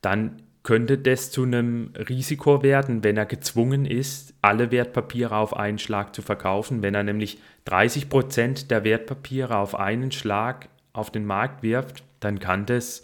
dann 0.00 0.42
könnte 0.64 0.96
das 0.98 1.30
zu 1.30 1.42
einem 1.42 1.92
Risiko 2.08 2.62
werden, 2.62 3.04
wenn 3.04 3.18
er 3.18 3.26
gezwungen 3.26 3.84
ist, 3.84 4.34
alle 4.40 4.70
Wertpapiere 4.70 5.36
auf 5.36 5.54
einen 5.56 5.78
Schlag 5.78 6.14
zu 6.14 6.22
verkaufen. 6.22 6.82
Wenn 6.82 6.94
er 6.94 7.02
nämlich 7.02 7.38
30 7.66 8.08
Prozent 8.08 8.70
der 8.70 8.82
Wertpapiere 8.82 9.56
auf 9.56 9.74
einen 9.74 10.10
Schlag 10.10 10.68
auf 10.94 11.10
den 11.10 11.26
Markt 11.26 11.62
wirft, 11.62 12.02
dann 12.20 12.38
kann 12.38 12.64
das 12.64 13.02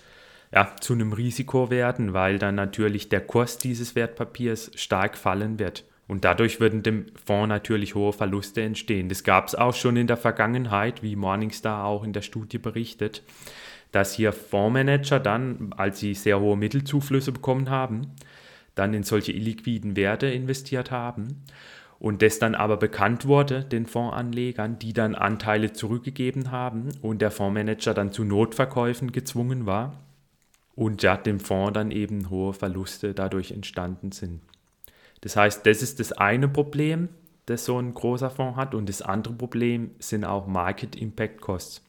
ja, 0.52 0.75
zu 0.80 0.94
einem 0.94 1.12
Risiko 1.12 1.70
werden, 1.70 2.14
weil 2.14 2.38
dann 2.38 2.54
natürlich 2.54 3.08
der 3.08 3.20
Kurs 3.20 3.58
dieses 3.58 3.94
Wertpapiers 3.94 4.70
stark 4.75 5.16
fallen 5.16 5.58
wird. 5.58 5.84
Und 6.10 6.24
dadurch 6.24 6.58
würden 6.58 6.82
dem 6.82 7.06
Fonds 7.24 7.48
natürlich 7.48 7.94
hohe 7.94 8.12
Verluste 8.12 8.62
entstehen. 8.62 9.08
Das 9.08 9.22
gab 9.22 9.46
es 9.46 9.54
auch 9.54 9.74
schon 9.74 9.96
in 9.96 10.08
der 10.08 10.16
Vergangenheit, 10.16 11.04
wie 11.04 11.14
Morningstar 11.14 11.84
auch 11.84 12.02
in 12.02 12.12
der 12.12 12.22
Studie 12.22 12.58
berichtet, 12.58 13.22
dass 13.92 14.14
hier 14.14 14.32
Fondsmanager 14.32 15.20
dann, 15.20 15.72
als 15.76 16.00
sie 16.00 16.14
sehr 16.14 16.40
hohe 16.40 16.56
Mittelzuflüsse 16.56 17.30
bekommen 17.30 17.70
haben, 17.70 18.08
dann 18.74 18.92
in 18.92 19.04
solche 19.04 19.30
illiquiden 19.30 19.94
Werte 19.94 20.26
investiert 20.26 20.90
haben 20.90 21.44
und 22.00 22.22
das 22.22 22.40
dann 22.40 22.56
aber 22.56 22.76
bekannt 22.76 23.26
wurde 23.26 23.62
den 23.62 23.86
Fondsanlegern, 23.86 24.80
die 24.80 24.92
dann 24.92 25.14
Anteile 25.14 25.74
zurückgegeben 25.74 26.50
haben 26.50 26.88
und 27.02 27.22
der 27.22 27.30
Fondsmanager 27.30 27.94
dann 27.94 28.10
zu 28.10 28.24
Notverkäufen 28.24 29.12
gezwungen 29.12 29.64
war 29.64 29.92
und 30.74 31.04
ja, 31.04 31.16
dem 31.16 31.38
Fonds 31.38 31.74
dann 31.74 31.92
eben 31.92 32.30
hohe 32.30 32.52
Verluste 32.52 33.14
dadurch 33.14 33.52
entstanden 33.52 34.10
sind. 34.10 34.40
Das 35.20 35.36
heißt, 35.36 35.66
das 35.66 35.82
ist 35.82 36.00
das 36.00 36.12
eine 36.12 36.48
Problem, 36.48 37.08
das 37.46 37.64
so 37.64 37.78
ein 37.78 37.94
großer 37.94 38.30
Fonds 38.30 38.56
hat. 38.56 38.74
Und 38.74 38.88
das 38.88 39.02
andere 39.02 39.34
Problem 39.34 39.90
sind 39.98 40.24
auch 40.24 40.46
Market 40.46 40.96
Impact 40.96 41.40
Costs. 41.40 41.82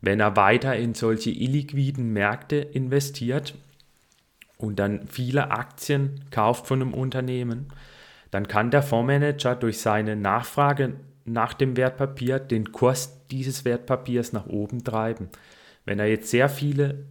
Wenn 0.00 0.20
er 0.20 0.36
weiter 0.36 0.76
in 0.76 0.94
solche 0.94 1.30
illiquiden 1.30 2.12
Märkte 2.12 2.56
investiert 2.56 3.54
und 4.58 4.78
dann 4.78 5.08
viele 5.08 5.50
Aktien 5.50 6.20
kauft 6.30 6.66
von 6.66 6.80
einem 6.80 6.94
Unternehmen, 6.94 7.68
dann 8.30 8.48
kann 8.48 8.70
der 8.70 8.82
Fondsmanager 8.82 9.56
durch 9.56 9.80
seine 9.80 10.16
Nachfrage 10.16 10.96
nach 11.24 11.54
dem 11.54 11.76
Wertpapier 11.76 12.38
den 12.38 12.72
Kurs 12.72 13.26
dieses 13.30 13.64
Wertpapiers 13.64 14.32
nach 14.32 14.46
oben 14.46 14.84
treiben. 14.84 15.28
Wenn 15.84 15.98
er 15.98 16.06
jetzt 16.06 16.30
sehr 16.30 16.48
viele 16.48 17.04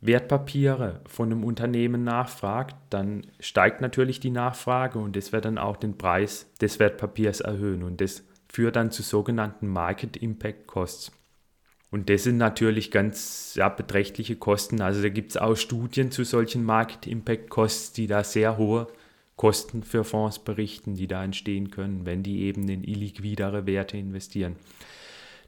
Wertpapiere 0.00 1.00
von 1.06 1.30
einem 1.30 1.44
Unternehmen 1.44 2.04
nachfragt, 2.04 2.74
dann 2.88 3.26
steigt 3.38 3.80
natürlich 3.80 4.18
die 4.18 4.30
Nachfrage 4.30 4.98
und 4.98 5.14
das 5.14 5.32
wird 5.32 5.44
dann 5.44 5.58
auch 5.58 5.76
den 5.76 5.98
Preis 5.98 6.46
des 6.60 6.78
Wertpapiers 6.78 7.40
erhöhen 7.40 7.82
und 7.82 8.00
das 8.00 8.24
führt 8.48 8.76
dann 8.76 8.90
zu 8.90 9.02
sogenannten 9.02 9.68
Market 9.68 10.16
Impact 10.16 10.66
Costs. 10.66 11.12
Und 11.90 12.08
das 12.08 12.22
sind 12.22 12.36
natürlich 12.36 12.90
ganz 12.90 13.54
ja, 13.56 13.68
beträchtliche 13.68 14.36
Kosten. 14.36 14.80
Also 14.80 15.02
da 15.02 15.08
gibt 15.08 15.32
es 15.32 15.36
auch 15.36 15.56
Studien 15.56 16.12
zu 16.12 16.24
solchen 16.24 16.64
Market 16.64 17.06
Impact 17.06 17.50
Costs, 17.50 17.92
die 17.92 18.06
da 18.06 18.22
sehr 18.22 18.56
hohe 18.56 18.86
Kosten 19.36 19.82
für 19.82 20.04
Fonds 20.04 20.38
berichten, 20.38 20.94
die 20.94 21.08
da 21.08 21.24
entstehen 21.24 21.70
können, 21.70 22.06
wenn 22.06 22.22
die 22.22 22.42
eben 22.42 22.68
in 22.68 22.84
illiquidere 22.84 23.66
Werte 23.66 23.96
investieren. 23.96 24.56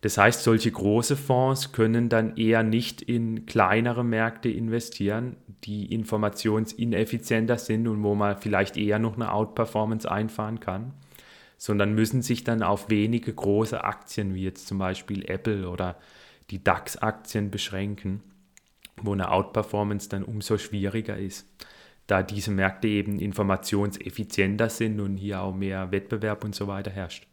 Das 0.02 0.18
heißt, 0.18 0.42
solche 0.42 0.70
große 0.70 1.16
Fonds 1.16 1.70
können 1.70 2.08
dann 2.08 2.36
eher 2.36 2.64
nicht 2.64 3.02
in 3.02 3.46
kleinere 3.46 4.04
Märkte 4.04 4.48
investieren, 4.48 5.36
die 5.62 5.94
informationsineffizienter 5.94 7.56
sind 7.56 7.86
und 7.86 8.02
wo 8.02 8.16
man 8.16 8.36
vielleicht 8.36 8.76
eher 8.76 8.98
noch 8.98 9.14
eine 9.14 9.32
Outperformance 9.32 10.10
einfahren 10.10 10.58
kann, 10.58 10.92
sondern 11.56 11.94
müssen 11.94 12.20
sich 12.20 12.42
dann 12.42 12.64
auf 12.64 12.90
wenige 12.90 13.32
große 13.32 13.84
Aktien 13.84 14.34
wie 14.34 14.42
jetzt 14.42 14.66
zum 14.66 14.78
Beispiel 14.78 15.24
Apple 15.30 15.68
oder 15.68 15.96
die 16.50 16.64
DAX-Aktien 16.64 17.52
beschränken, 17.52 18.24
wo 19.00 19.12
eine 19.12 19.30
Outperformance 19.30 20.08
dann 20.08 20.24
umso 20.24 20.58
schwieriger 20.58 21.16
ist, 21.16 21.46
da 22.08 22.24
diese 22.24 22.50
Märkte 22.50 22.88
eben 22.88 23.20
informationseffizienter 23.20 24.68
sind 24.68 24.98
und 24.98 25.16
hier 25.16 25.42
auch 25.42 25.54
mehr 25.54 25.92
Wettbewerb 25.92 26.42
und 26.42 26.56
so 26.56 26.66
weiter 26.66 26.90
herrscht. 26.90 27.28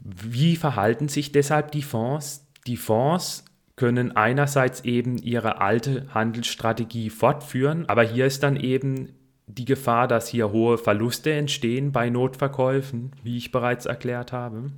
Wie 0.00 0.56
verhalten 0.56 1.08
sich 1.08 1.32
deshalb 1.32 1.72
die 1.72 1.82
Fonds? 1.82 2.46
Die 2.66 2.76
Fonds 2.76 3.44
können 3.76 4.16
einerseits 4.16 4.80
eben 4.80 5.18
ihre 5.18 5.60
alte 5.60 6.06
Handelsstrategie 6.12 7.10
fortführen, 7.10 7.88
aber 7.88 8.02
hier 8.02 8.26
ist 8.26 8.42
dann 8.42 8.56
eben 8.56 9.14
die 9.46 9.64
Gefahr, 9.64 10.08
dass 10.08 10.28
hier 10.28 10.52
hohe 10.52 10.78
Verluste 10.78 11.32
entstehen 11.32 11.92
bei 11.92 12.10
Notverkäufen, 12.10 13.12
wie 13.22 13.36
ich 13.36 13.50
bereits 13.50 13.86
erklärt 13.86 14.32
habe. 14.32 14.72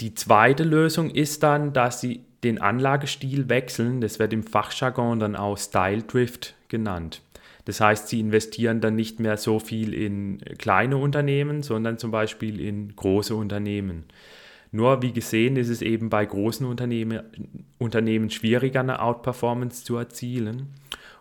Die 0.00 0.14
zweite 0.14 0.64
Lösung 0.64 1.10
ist 1.10 1.42
dann, 1.42 1.72
dass 1.72 2.00
sie 2.00 2.24
den 2.44 2.60
Anlagestil 2.60 3.48
wechseln. 3.48 4.00
Das 4.00 4.18
wird 4.18 4.32
im 4.32 4.42
Fachjargon 4.42 5.18
dann 5.18 5.34
auch 5.34 5.56
Style 5.56 6.02
Drift 6.02 6.54
genannt. 6.68 7.22
Das 7.64 7.80
heißt, 7.80 8.08
sie 8.08 8.20
investieren 8.20 8.80
dann 8.80 8.94
nicht 8.94 9.20
mehr 9.20 9.36
so 9.36 9.58
viel 9.58 9.94
in 9.94 10.38
kleine 10.58 10.96
Unternehmen, 10.96 11.62
sondern 11.62 11.98
zum 11.98 12.10
Beispiel 12.10 12.60
in 12.60 12.94
große 12.94 13.34
Unternehmen. 13.34 14.04
Nur 14.70 15.02
wie 15.02 15.12
gesehen 15.12 15.56
ist 15.56 15.68
es 15.68 15.82
eben 15.82 16.10
bei 16.10 16.26
großen 16.26 16.66
Unternehmen, 16.66 17.22
Unternehmen 17.78 18.28
schwieriger, 18.28 18.80
eine 18.80 19.00
Outperformance 19.00 19.84
zu 19.84 19.96
erzielen. 19.96 20.74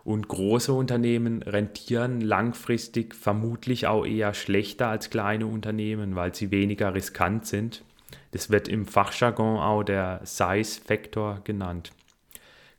Und 0.03 0.27
große 0.27 0.73
Unternehmen 0.73 1.43
rentieren 1.43 2.19
langfristig 2.19 3.15
vermutlich 3.15 3.87
auch 3.87 4.05
eher 4.05 4.33
schlechter 4.33 4.87
als 4.87 5.09
kleine 5.09 5.45
Unternehmen, 5.45 6.15
weil 6.15 6.35
sie 6.35 6.51
weniger 6.51 6.93
riskant 6.93 7.45
sind. 7.45 7.83
Das 8.31 8.49
wird 8.49 8.67
im 8.67 8.85
Fachjargon 8.85 9.59
auch 9.59 9.83
der 9.83 10.21
Size-Faktor 10.23 11.41
genannt. 11.43 11.91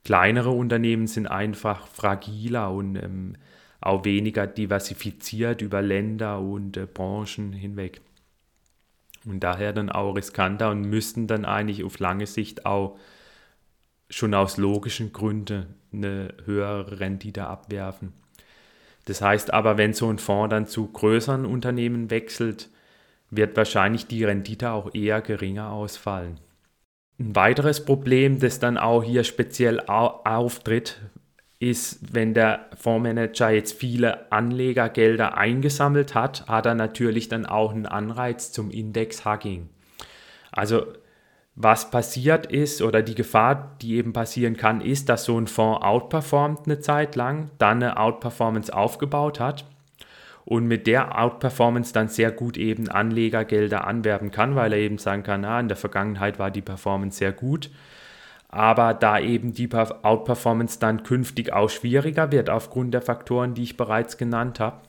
Kleinere 0.05 0.51
Unternehmen 0.51 1.07
sind 1.07 1.29
einfach 1.29 1.87
fragiler 1.87 2.73
und 2.73 2.97
ähm, 2.97 3.37
auch 3.85 4.05
weniger 4.05 4.47
diversifiziert 4.47 5.61
über 5.61 5.83
Länder 5.83 6.41
und 6.41 6.77
äh, 6.77 6.87
Branchen 6.87 7.53
hinweg. 7.53 8.01
Und 9.27 9.41
daher 9.41 9.73
dann 9.73 9.91
auch 9.91 10.13
riskanter 10.15 10.71
und 10.71 10.83
müssten 10.83 11.27
dann 11.27 11.45
eigentlich 11.45 11.85
auf 11.85 11.99
lange 11.99 12.27
Sicht 12.27 12.67
auch 12.67 12.99
schon 14.11 14.35
aus 14.35 14.57
logischen 14.57 15.13
Gründen 15.13 15.67
eine 15.93 16.35
höhere 16.45 17.01
Rendite 17.01 17.47
abwerfen. 17.47 18.13
Das 19.07 19.21
heißt 19.21 19.53
aber, 19.53 19.77
wenn 19.77 19.93
so 19.93 20.09
ein 20.09 20.19
Fonds 20.19 20.51
dann 20.51 20.67
zu 20.67 20.87
größeren 20.87 21.45
Unternehmen 21.45 22.11
wechselt, 22.11 22.71
wird 23.31 23.57
wahrscheinlich 23.57 24.07
die 24.07 24.25
Rendite 24.25 24.71
auch 24.71 24.95
eher 24.95 25.21
geringer 25.21 25.71
ausfallen. 25.71 26.41
Ein 27.19 27.37
weiteres 27.37 27.85
Problem, 27.85 28.41
das 28.41 28.61
dann 28.61 28.77
auch 28.79 29.03
hier 29.03 29.25
speziell 29.25 29.81
auftritt, 29.81 31.01
ist, 31.71 32.15
wenn 32.15 32.35
der 32.35 32.67
Fondsmanager 32.77 33.51
jetzt 33.51 33.73
viele 33.73 34.31
Anlegergelder 34.31 35.37
eingesammelt 35.37 36.15
hat, 36.15 36.47
hat 36.47 36.67
er 36.67 36.75
natürlich 36.75 37.29
dann 37.29 37.47
auch 37.47 37.73
einen 37.73 37.87
Anreiz 37.87 38.53
zum 38.53 38.71
Index-Hugging. 38.71 39.69
Also 40.53 40.87
was 41.57 41.91
passiert 41.91 42.47
ist 42.47 42.83
oder 42.83 43.03
die 43.03 43.15
Gefahr, 43.15 43.77
die 43.81 43.95
eben 43.95 44.13
passieren 44.13 44.57
kann, 44.57 44.81
ist, 44.81 45.09
dass 45.09 45.25
so 45.25 45.39
ein 45.39 45.47
Fonds 45.47 45.83
outperformt 45.83 46.67
eine 46.67 46.81
Zeit 46.81 47.17
lang, 47.17 47.51
dann 47.59 47.83
eine 47.83 47.97
Outperformance 47.97 48.75
aufgebaut 48.75 49.41
hat 49.41 49.65
und 50.45 50.67
mit 50.67 50.87
der 50.87 51.19
Outperformance 51.19 51.93
dann 51.93 52.09
sehr 52.09 52.31
gut 52.31 52.57
eben 52.59 52.89
Anlegergelder 52.89 53.87
anwerben 53.87 54.31
kann, 54.31 54.57
weil 54.57 54.73
er 54.73 54.81
eben 54.81 54.99
sagen 54.99 55.23
kann, 55.23 55.45
ah, 55.45 55.61
in 55.61 55.69
der 55.69 55.77
Vergangenheit 55.77 56.39
war 56.39 56.51
die 56.51 56.61
Performance 56.61 57.19
sehr 57.19 57.33
gut. 57.33 57.71
Aber 58.55 58.95
da 58.95 59.19
eben 59.19 59.53
die 59.53 59.69
Outperformance 59.75 60.79
dann 60.79 61.03
künftig 61.03 61.53
auch 61.53 61.69
schwieriger 61.69 62.31
wird 62.31 62.51
aufgrund 62.51 62.95
der 62.95 63.03
Faktoren, 63.03 63.55
die 63.55 63.65
ich 63.65 63.77
bereits 63.77 64.17
genannt 64.17 64.61
habe, 64.61 64.83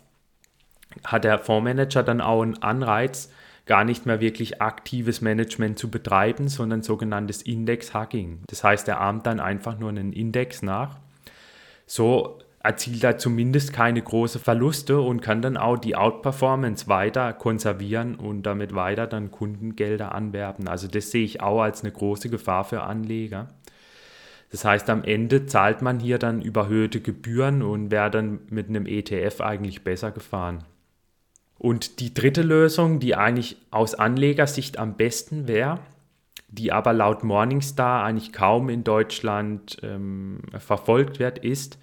hat 1.04 1.24
der 1.24 1.40
Fondsmanager 1.40 2.04
dann 2.04 2.22
auch 2.22 2.44
einen 2.44 2.62
Anreiz, 2.62 3.32
gar 3.66 3.84
nicht 3.84 4.06
mehr 4.06 4.20
wirklich 4.20 4.62
aktives 4.62 5.22
Management 5.22 5.80
zu 5.80 5.90
betreiben, 5.90 6.48
sondern 6.48 6.84
sogenanntes 6.84 7.42
Index-Hugging. 7.42 8.44
Das 8.46 8.64
heißt, 8.64 8.88
er 8.88 9.02
ahmt 9.02 9.26
dann 9.26 9.40
einfach 9.40 9.80
nur 9.80 9.90
einen 9.90 10.14
Index 10.14 10.62
nach. 10.62 11.00
So 11.88 12.38
erzielt 12.66 13.04
er 13.04 13.18
zumindest 13.18 13.74
keine 13.74 14.02
großen 14.02 14.42
Verluste 14.42 15.00
und 15.00 15.22
kann 15.22 15.42
dann 15.42 15.56
auch 15.56 15.78
die 15.78 15.96
Outperformance 15.96 16.88
weiter 16.88 17.32
konservieren 17.34 18.16
und 18.16 18.44
damit 18.44 18.74
weiter 18.74 19.06
dann 19.06 19.30
Kundengelder 19.30 20.16
anwerben. 20.16 20.68
Also 20.68 20.88
das 20.88 21.12
sehe 21.12 21.24
ich 21.24 21.42
auch 21.42 21.62
als 21.62 21.84
eine 21.84 21.92
große 21.92 22.30
Gefahr 22.30 22.64
für 22.64 22.82
Anleger. 22.82 23.50
Das 24.52 24.66
heißt, 24.66 24.90
am 24.90 25.04
Ende 25.04 25.46
zahlt 25.46 25.82
man 25.82 26.00
hier 26.00 26.18
dann 26.18 26.42
überhöhte 26.42 27.02
Gebühren 27.02 27.62
und 27.62 27.92
wäre 27.92 28.10
dann 28.10 28.40
mit 28.50 28.70
einem 28.70 28.88
ETF 28.88 29.42
eigentlich 29.42 29.84
besser 29.84 30.12
gefahren. 30.12 30.64
Und 31.60 32.00
die 32.00 32.14
dritte 32.14 32.42
Lösung, 32.42 33.00
die 33.00 33.16
eigentlich 33.16 33.58
aus 33.70 33.94
Anlegersicht 33.94 34.80
am 34.80 34.98
besten 34.98 35.48
wäre, 35.48 35.80
die 36.48 36.72
aber 36.72 36.94
laut 36.94 37.24
Morningstar 37.24 38.04
eigentlich 38.04 38.34
kaum 38.34 38.70
in 38.70 38.84
Deutschland 38.84 39.78
ähm, 39.84 40.40
verfolgt 40.58 41.20
wird, 41.20 41.38
ist, 41.40 41.78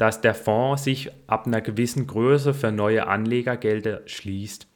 dass 0.00 0.22
der 0.22 0.34
Fonds 0.34 0.84
sich 0.84 1.10
ab 1.26 1.46
einer 1.46 1.60
gewissen 1.60 2.06
Größe 2.06 2.54
für 2.54 2.72
neue 2.72 3.06
Anlegergelder 3.06 4.00
schließt. 4.06 4.66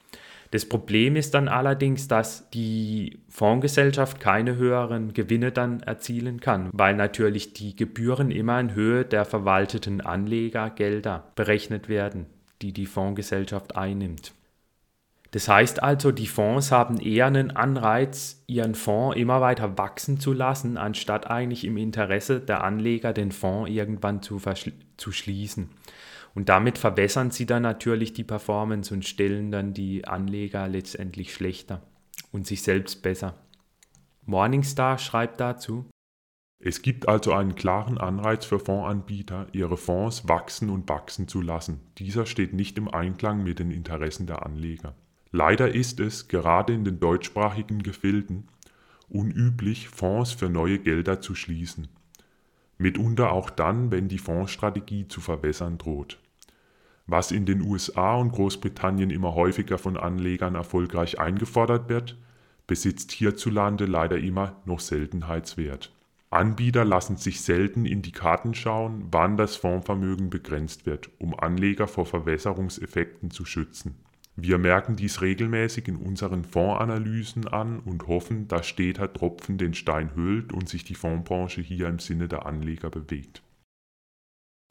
Das 0.51 0.69
Problem 0.69 1.17
ist 1.17 1.33
dann 1.33 1.49
allerdings, 1.49 2.09
dass 2.09 2.51
die 2.51 3.19
Fondsgesellschaft 3.31 4.21
keine 4.21 4.57
höheren 4.57 5.15
Gewinne 5.15 5.51
dann 5.51 5.81
erzielen 5.81 6.41
kann, 6.41 6.69
weil 6.73 6.95
natürlich 6.95 7.55
die 7.55 7.75
Gebühren 7.75 8.31
immer 8.31 8.61
in 8.61 8.75
Höhe 8.75 9.07
der 9.07 9.25
verwalteten 9.25 10.03
Anlegergelder 10.03 11.33
berechnet 11.35 11.89
werden, 11.89 12.27
die 12.61 12.73
die 12.73 12.87
Fondsgesellschaft 12.87 13.77
einnimmt. 13.77 14.34
Das 15.35 15.49
heißt 15.49 15.83
also, 15.83 16.13
die 16.13 16.29
Fonds 16.29 16.71
haben 16.71 17.01
eher 17.01 17.27
einen 17.27 17.51
Anreiz, 17.51 18.45
ihren 18.47 18.77
Fonds 18.77 19.17
immer 19.17 19.41
weiter 19.41 19.77
wachsen 19.77 20.21
zu 20.21 20.33
lassen, 20.33 20.77
anstatt 20.77 21.29
eigentlich 21.29 21.65
im 21.65 21.77
Interesse 21.77 22.39
der 22.39 22.63
Anleger 22.63 23.13
den 23.13 23.33
Fonds 23.33 23.69
irgendwann 23.69 24.23
zu, 24.23 24.41
zu 24.97 25.11
schließen. 25.11 25.71
Und 26.37 26.49
damit 26.49 26.79
verbessern 26.79 27.33
sie 27.33 27.47
dann 27.47 27.63
natürlich 27.63 28.13
die 28.13 28.23
Performance 28.23 28.95
und 28.95 29.05
stellen 29.05 29.51
dann 29.51 29.75
die 29.75 30.07
Anleger 30.07 30.69
letztendlich 30.69 31.35
schlechter 31.35 31.83
und 32.31 32.47
sich 32.47 32.63
selbst 32.63 33.03
besser. 33.03 33.35
Morningstar 34.27 34.99
schreibt 34.99 35.41
dazu, 35.41 35.85
es 36.61 36.81
gibt 36.81 37.09
also 37.09 37.33
einen 37.33 37.57
klaren 37.57 37.99
Anreiz 37.99 38.45
für 38.45 38.61
Fondsanbieter, 38.61 39.49
ihre 39.51 39.79
Fonds 39.79 40.29
wachsen 40.29 40.71
und 40.71 40.89
wachsen 40.89 41.27
zu 41.27 41.41
lassen. 41.41 41.81
Dieser 41.99 42.25
steht 42.25 42.53
nicht 42.53 42.79
im 42.79 42.87
Einklang 42.87 43.43
mit 43.43 43.59
den 43.59 43.73
Interessen 43.73 44.29
der 44.29 44.47
Anleger. 44.47 44.95
Leider 45.37 45.75
ist 45.75 45.99
es, 45.99 46.29
gerade 46.29 46.73
in 46.73 46.85
den 46.85 47.01
deutschsprachigen 47.01 47.83
Gefilden, 47.83 48.47
unüblich, 49.09 49.89
Fonds 49.89 50.31
für 50.31 50.49
neue 50.49 50.79
Gelder 50.79 51.21
zu 51.21 51.35
schließen. 51.35 51.89
Mitunter 52.79 53.33
auch 53.33 53.51
dann, 53.51 53.91
wenn 53.91 54.07
die 54.07 54.21
Fondsstrategie 54.21 55.09
zu 55.09 55.21
verwässern 55.21 55.77
droht. 55.77 56.21
Was 57.09 57.33
in 57.33 57.47
den 57.47 57.63
USA 57.63 58.15
und 58.15 58.31
Großbritannien 58.31 59.11
immer 59.11 59.35
häufiger 59.35 59.77
von 59.77 59.97
Anlegern 59.97 60.55
erfolgreich 60.55 61.19
eingefordert 61.19 61.89
wird, 61.89 62.17
besitzt 62.69 63.11
hierzulande 63.11 63.87
leider 63.87 64.19
immer 64.19 64.63
noch 64.67 64.79
Seltenheitswert. 64.79 65.93
Anbieter 66.31 66.85
lassen 66.85 67.17
sich 67.17 67.41
selten 67.41 67.87
in 67.87 68.03
die 68.03 68.13
Karten 68.13 68.55
schauen, 68.55 69.09
wann 69.11 69.37
das 69.37 69.57
Fondsvermögen 69.57 70.31
begrenzt 70.31 70.87
wird, 70.87 71.11
um 71.19 71.37
Anleger 71.37 71.89
vor 71.89 72.07
Verwässerungseffekten 72.07 73.33
zu 73.33 73.45
schützen. 73.45 73.97
Wir 74.37 74.59
merken 74.59 74.97
dies 74.97 75.21
regelmäßig 75.21 75.87
in 75.87 75.97
unseren 75.97 76.45
Fondsanalysen 76.45 77.47
an 77.47 77.79
und 77.79 78.09
hoffen, 78.09 78.49
dass 78.49 78.67
steter 78.67 79.13
Tropfen 79.13 79.59
den 79.59 79.75
Stein 79.75 80.15
hüllt 80.17 80.53
und 80.53 80.69
sich 80.69 80.83
die 80.83 80.97
Fondsbranche 80.97 81.61
hier 81.61 81.87
im 81.87 82.01
Sinne 82.01 82.27
der 82.27 82.45
Anleger 82.45 82.91
bewegt. 82.91 83.43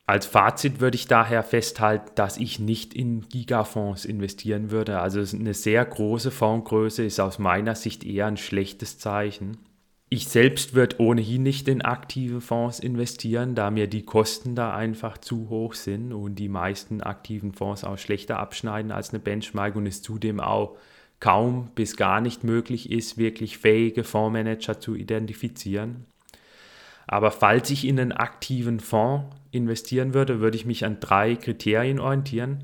Als 0.05 0.25
Fazit 0.25 0.81
würde 0.81 0.95
ich 0.95 1.07
daher 1.07 1.43
festhalten, 1.43 2.11
dass 2.15 2.35
ich 2.37 2.59
nicht 2.59 2.93
in 2.93 3.21
Gigafonds 3.29 4.03
investieren 4.03 4.69
würde. 4.69 4.99
Also 4.99 5.21
eine 5.35 5.53
sehr 5.53 5.85
große 5.85 6.29
Fondsgröße 6.29 7.05
ist 7.05 7.21
aus 7.21 7.39
meiner 7.39 7.75
Sicht 7.75 8.03
eher 8.03 8.25
ein 8.25 8.35
schlechtes 8.35 8.99
Zeichen. 8.99 9.59
Ich 10.13 10.27
selbst 10.27 10.75
würde 10.75 10.97
ohnehin 10.99 11.41
nicht 11.41 11.67
in 11.67 11.81
aktive 11.81 12.39
Fonds 12.39 12.79
investieren, 12.79 13.55
da 13.55 13.71
mir 13.71 13.87
die 13.87 14.05
Kosten 14.05 14.53
da 14.53 14.75
einfach 14.75 15.17
zu 15.17 15.49
hoch 15.49 15.73
sind 15.73 16.13
und 16.13 16.35
die 16.35 16.49
meisten 16.49 17.01
aktiven 17.01 17.51
Fonds 17.51 17.83
auch 17.83 17.97
schlechter 17.97 18.37
abschneiden 18.37 18.91
als 18.91 19.09
eine 19.09 19.17
Benchmark 19.17 19.75
und 19.75 19.87
es 19.87 20.03
zudem 20.03 20.39
auch 20.39 20.77
kaum 21.19 21.71
bis 21.73 21.97
gar 21.97 22.21
nicht 22.21 22.43
möglich 22.43 22.91
ist, 22.91 23.17
wirklich 23.17 23.57
fähige 23.57 24.03
Fondsmanager 24.03 24.79
zu 24.79 24.93
identifizieren. 24.93 26.05
Aber 27.07 27.31
falls 27.31 27.71
ich 27.71 27.83
in 27.87 27.99
einen 27.99 28.11
aktiven 28.11 28.81
Fonds 28.81 29.25
investieren 29.49 30.13
würde, 30.13 30.39
würde 30.39 30.57
ich 30.57 30.67
mich 30.67 30.85
an 30.85 30.99
drei 30.99 31.35
Kriterien 31.35 31.99
orientieren. 31.99 32.59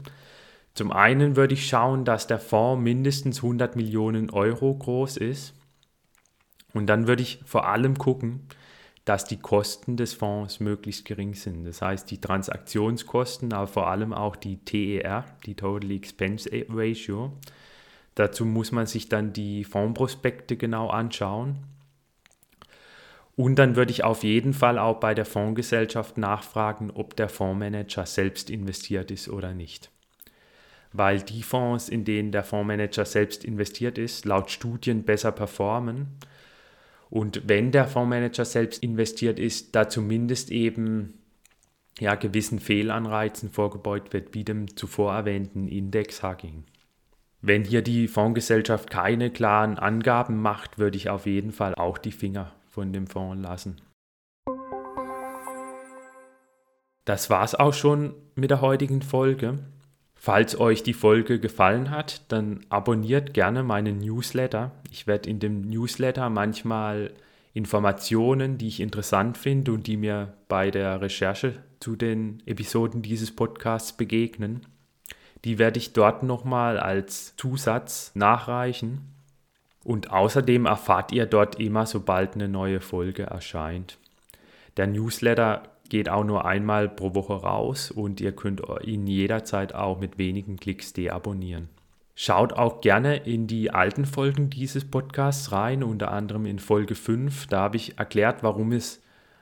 Zum 0.75 0.91
einen 0.91 1.35
würde 1.35 1.55
ich 1.55 1.67
schauen, 1.67 2.05
dass 2.05 2.27
der 2.27 2.37
Fonds 2.37 2.83
mindestens 2.83 3.37
100 3.37 3.75
Millionen 3.75 4.29
Euro 4.29 4.71
groß 4.75 5.17
ist. 5.17 5.55
Und 6.73 6.87
dann 6.87 7.07
würde 7.07 7.23
ich 7.23 7.39
vor 7.45 7.67
allem 7.67 7.97
gucken, 7.97 8.41
dass 9.05 9.25
die 9.25 9.39
Kosten 9.39 9.97
des 9.97 10.13
Fonds 10.13 10.59
möglichst 10.59 11.05
gering 11.05 11.33
sind. 11.33 11.65
Das 11.65 11.81
heißt, 11.81 12.11
die 12.11 12.21
Transaktionskosten, 12.21 13.53
aber 13.53 13.67
vor 13.67 13.87
allem 13.87 14.13
auch 14.13 14.35
die 14.35 14.57
TER, 14.57 15.25
die 15.45 15.55
Total 15.55 15.89
Expense 15.89 16.49
Ratio. 16.69 17.33
Dazu 18.13 18.45
muss 18.45 18.71
man 18.71 18.85
sich 18.85 19.09
dann 19.09 19.33
die 19.33 19.63
Fondsprospekte 19.63 20.57
genau 20.57 20.89
anschauen. 20.89 21.57
Und 23.35 23.55
dann 23.55 23.75
würde 23.75 23.91
ich 23.91 24.03
auf 24.03 24.23
jeden 24.23 24.53
Fall 24.53 24.77
auch 24.77 24.99
bei 24.99 25.15
der 25.15 25.25
Fondsgesellschaft 25.25 26.17
nachfragen, 26.17 26.91
ob 26.91 27.15
der 27.15 27.29
Fondsmanager 27.29 28.05
selbst 28.05 28.49
investiert 28.49 29.09
ist 29.09 29.29
oder 29.29 29.53
nicht. 29.53 29.89
Weil 30.91 31.21
die 31.21 31.41
Fonds, 31.41 31.89
in 31.89 32.03
denen 32.03 32.31
der 32.31 32.43
Fondsmanager 32.43 33.05
selbst 33.05 33.45
investiert 33.45 33.97
ist, 33.97 34.25
laut 34.25 34.51
Studien 34.51 35.03
besser 35.03 35.31
performen 35.31 36.19
und 37.09 37.47
wenn 37.47 37.71
der 37.71 37.87
Fondsmanager 37.87 38.45
selbst 38.45 38.83
investiert 38.83 39.39
ist, 39.39 39.75
da 39.75 39.89
zumindest 39.89 40.51
eben 40.51 41.15
ja, 41.99 42.15
gewissen 42.15 42.59
Fehlanreizen 42.59 43.49
vorgebeugt 43.49 44.13
wird, 44.13 44.33
wie 44.33 44.43
dem 44.43 44.75
zuvor 44.75 45.13
erwähnten 45.13 45.67
Index-Hugging. 45.67 46.63
Wenn 47.41 47.63
hier 47.63 47.81
die 47.81 48.07
Fondsgesellschaft 48.07 48.89
keine 48.89 49.31
klaren 49.31 49.77
Angaben 49.77 50.41
macht, 50.41 50.77
würde 50.77 50.97
ich 50.97 51.09
auf 51.09 51.25
jeden 51.25 51.51
Fall 51.51 51.73
auch 51.75 51.97
die 51.97 52.11
Finger 52.11 52.53
von 52.67 52.93
dem 52.93 53.07
Fonds 53.07 53.41
lassen. 53.41 53.81
Das 57.05 57.29
war's 57.29 57.55
auch 57.55 57.73
schon 57.73 58.13
mit 58.35 58.51
der 58.51 58.61
heutigen 58.61 59.01
Folge. 59.01 59.59
Falls 60.21 60.59
euch 60.59 60.83
die 60.83 60.93
Folge 60.93 61.39
gefallen 61.39 61.91
hat, 61.91 62.23
dann 62.27 62.59
abonniert 62.67 63.33
gerne 63.33 63.63
meinen 63.63 63.99
Newsletter. 63.99 64.73
Ich 64.91 65.07
werde 65.07 65.29
in 65.29 65.39
dem 65.39 65.61
Newsletter 65.61 66.29
manchmal 66.29 67.11
Informationen, 67.53 68.57
die 68.57 68.67
ich 68.67 68.81
interessant 68.81 69.37
finde 69.37 69.71
und 69.71 69.87
die 69.87 69.95
mir 69.95 70.33
bei 70.49 70.71
der 70.71 70.99
Recherche 70.99 71.63
zu 71.79 71.95
den 71.95 72.43
Episoden 72.45 73.01
dieses 73.01 73.33
Podcasts 73.33 73.95
begegnen, 73.95 74.67
die 75.45 75.57
werde 75.57 75.79
ich 75.79 75.93
dort 75.93 76.21
nochmal 76.21 76.77
als 76.77 77.37
Zusatz 77.37 78.11
nachreichen. 78.13 78.99
Und 79.85 80.11
außerdem 80.11 80.65
erfahrt 80.65 81.13
ihr 81.13 81.27
dort 81.27 81.61
immer, 81.61 81.85
sobald 81.85 82.35
eine 82.35 82.49
neue 82.49 82.81
Folge 82.81 83.23
erscheint. 83.23 83.97
Der 84.75 84.87
Newsletter 84.87 85.63
geht 85.89 86.09
auch 86.09 86.23
nur 86.23 86.45
einmal 86.45 86.87
pro 86.87 87.15
Woche 87.15 87.33
raus 87.33 87.91
und 87.91 88.21
ihr 88.21 88.31
könnt 88.31 88.61
ihn 88.83 89.07
jederzeit 89.07 89.75
auch 89.75 89.99
mit 89.99 90.17
wenigen 90.17 90.57
Klicks 90.57 90.93
deabonnieren. 90.93 91.69
Schaut 92.15 92.53
auch 92.53 92.81
gerne 92.81 93.15
in 93.15 93.47
die 93.47 93.71
alten 93.71 94.05
Folgen 94.05 94.49
dieses 94.49 94.83
Podcasts 94.83 95.51
rein, 95.51 95.83
unter 95.83 96.11
anderem 96.11 96.45
in 96.45 96.59
Folge 96.59 96.95
5. 96.95 97.47
Da 97.47 97.61
habe 97.61 97.77
ich 97.77 97.97
erklärt, 97.97 98.43
warum 98.43 98.73
es 98.73 99.01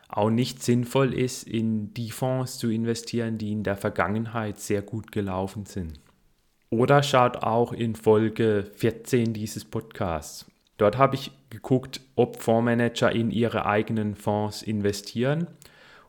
auch 0.10 0.30
nicht 0.30 0.62
sinnvoll 0.62 1.14
ist, 1.14 1.48
in 1.48 1.94
die 1.94 2.12
Fonds 2.12 2.60
zu 2.60 2.70
investieren, 2.70 3.38
die 3.38 3.52
in 3.52 3.64
der 3.64 3.78
Vergangenheit 3.78 4.60
sehr 4.60 4.82
gut 4.82 5.12
gelaufen 5.12 5.66
sind. 5.66 6.00
Oder 6.70 7.02
schaut 7.02 7.38
auch 7.38 7.74
in 7.74 7.96
Folge 7.96 8.70
14 8.76 9.34
dieses 9.34 9.66
Podcasts. 9.66 10.46
Dort 10.78 10.98
habe 10.98 11.16
ich 11.16 11.32
geguckt, 11.50 12.02
ob 12.16 12.42
Fondsmanager 12.42 13.12
in 13.12 13.32
ihre 13.32 13.66
eigenen 13.66 14.16
Fonds 14.16 14.62
investieren 14.62 15.48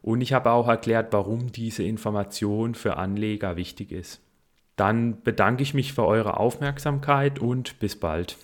und 0.08 0.22
ich 0.22 0.32
habe 0.32 0.52
auch 0.52 0.68
erklärt, 0.68 1.12
warum 1.12 1.52
diese 1.52 1.82
Information 1.82 2.74
für 2.74 2.96
Anleger 2.96 3.56
wichtig 3.56 3.92
ist. 3.92 4.22
Dann 4.74 5.20
bedanke 5.20 5.62
ich 5.62 5.74
mich 5.74 5.92
für 5.92 6.06
eure 6.06 6.38
Aufmerksamkeit 6.38 7.38
und 7.38 7.78
bis 7.78 7.94
bald. 7.94 8.38